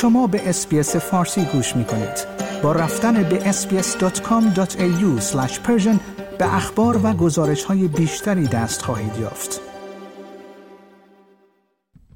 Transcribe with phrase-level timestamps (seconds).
[0.00, 2.26] شما به SBS فارسی گوش می کنید.
[2.62, 5.22] با رفتن به sbs.com.au
[6.38, 9.60] به اخبار و گزارش های بیشتری دست خواهید یافت.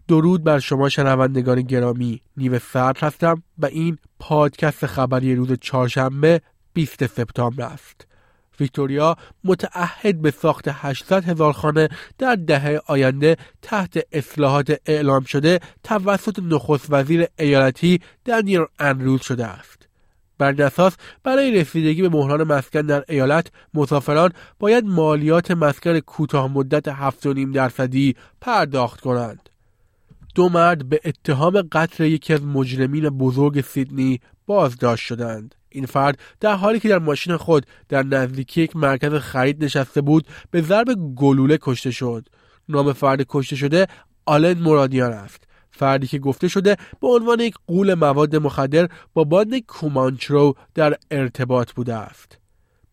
[0.09, 6.41] درود بر شما شنوندگان گرامی نیو سرد هستم و این پادکست خبری روز چهارشنبه
[6.75, 8.07] 20 سپتامبر است
[8.61, 16.39] ویکتوریا متعهد به ساخت 800 هزار خانه در دهه آینده تحت اصلاحات اعلام شده توسط
[16.39, 19.89] نخست وزیر ایالتی دنیل انروز شده است.
[20.39, 27.11] بر اساس برای رسیدگی به بحران مسکن در ایالت مسافران باید مالیات مسکن کوتاه مدت
[27.11, 29.51] 7.5 درصدی پرداخت کنند.
[30.35, 35.55] دو مرد به اتهام قتل یکی از مجرمین بزرگ سیدنی بازداشت شدند.
[35.69, 40.27] این فرد در حالی که در ماشین خود در نزدیکی یک مرکز خرید نشسته بود
[40.51, 42.29] به ضرب گلوله کشته شد.
[42.69, 43.87] نام فرد کشته شده
[44.27, 45.45] آلن مرادیان است.
[45.71, 51.73] فردی که گفته شده به عنوان یک غول مواد مخدر با باند کومانچرو در ارتباط
[51.73, 52.39] بوده است.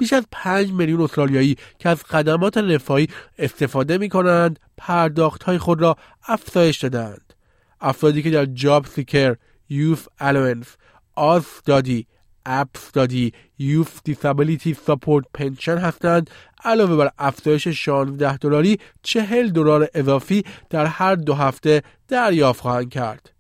[0.01, 3.07] بیش از 5 میلیون استرالیایی که از خدمات رفاهی
[3.37, 5.95] استفاده می کنند پرداخت های خود را
[6.27, 7.33] افزایش دادند
[7.81, 9.35] افرادی که در JobSeeker
[9.69, 10.67] Youth Allowance
[11.15, 12.07] Austudy
[12.45, 16.29] Abstudy یوف دیسابیلیتی ساپورت پنشن هستند
[16.63, 23.31] علاوه بر افزایش 16 دلاری 40 دلار اضافی در هر دو هفته دریافت خواهند کرد.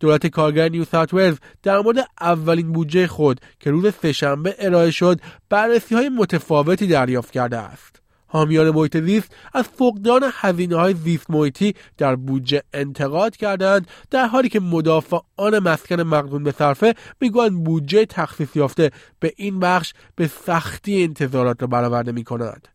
[0.00, 5.20] دولت کارگر نیو ساوت ولز در مورد اولین بودجه خود که روز سهشنبه ارائه شد
[5.48, 7.96] بررسی های متفاوتی دریافت کرده است.
[8.26, 14.48] حامیان محیط زیست از فقدان هزینه های زیست محیطی در بودجه انتقاد کردند در حالی
[14.48, 21.02] که مدافعان مسکن مقدون به صرفه می‌گویند بودجه تخصیص یافته به این بخش به سختی
[21.02, 22.68] انتظارات را برآورده می کند.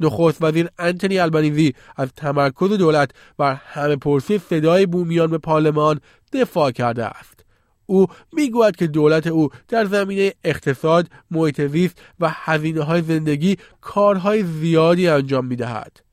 [0.00, 6.00] نخست وزیر انتونی البنیزی از تمرکز دولت بر همه پرسی صدای بومیان به پارلمان
[6.32, 7.44] دفاع کرده است.
[7.86, 14.42] او می‌گوید که دولت او در زمینه اقتصاد، محیط زیست و هزینه های زندگی کارهای
[14.42, 16.05] زیادی انجام می‌دهد.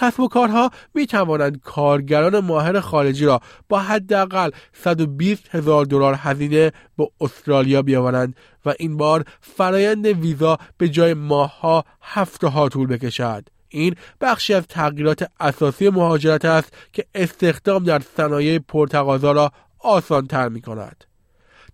[0.00, 6.72] کسب و کارها می توانند کارگران ماهر خارجی را با حداقل 120 هزار دلار هزینه
[6.98, 8.36] به استرالیا بیاورند
[8.66, 13.48] و این بار فرایند ویزا به جای ماهها هفته ها طول بکشد.
[13.68, 20.48] این بخشی از تغییرات اساسی مهاجرت است که استخدام در صنایع پرتقاضا را آسان تر
[20.48, 21.04] می کند.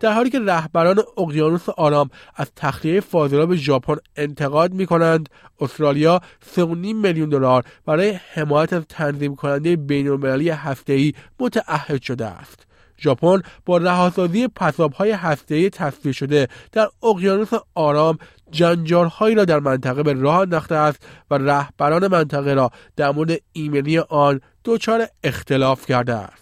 [0.02, 5.28] در حالی که رهبران اقیانوس آرام از تخلیه فاضلاب ژاپن انتقاد می کنند
[5.60, 6.20] استرالیا
[6.56, 12.66] 3.5 میلیون دلار برای حمایت از تنظیم کننده بین المللی هسته‌ای متعهد شده است.
[12.98, 18.18] ژاپن با رهاسازی پسابهای هسته‌ای تصویر شده در اقیانوس آرام
[18.50, 23.98] جنجارهایی را در منطقه به راه انداخته است و رهبران منطقه را در مورد ایمنی
[23.98, 26.41] آن دچار اختلاف کرده است.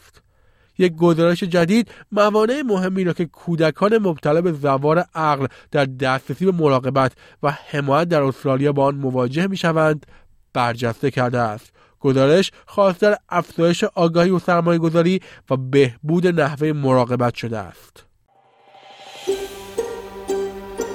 [0.81, 6.53] یک گزارش جدید موانع مهمی را که کودکان مبتلا به زوار عقل در دسترسی به
[6.53, 10.07] مراقبت و حمایت در استرالیا با آن مواجه می شوند
[10.53, 15.21] برجسته کرده است گزارش خواستار افزایش آگاهی و سرمایه گذاری
[15.51, 18.05] و بهبود نحوه مراقبت شده است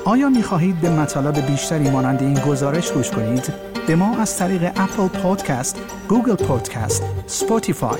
[0.06, 3.54] آیا می خواهید به مطالب بیشتری مانند این گزارش گوش کنید؟
[3.88, 8.00] به ما از طریق Apple Podcast، Google Podcast، Spotify